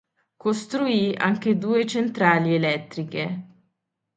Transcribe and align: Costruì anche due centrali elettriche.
Costruì 0.35 1.13
anche 1.15 1.59
due 1.59 1.85
centrali 1.85 2.55
elettriche. 2.55 3.47